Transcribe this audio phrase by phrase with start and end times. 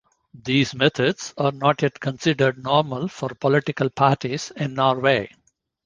[0.41, 5.29] These methods are not yet considered normal for political parties in Norway.